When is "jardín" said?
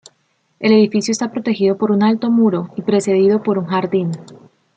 3.67-4.09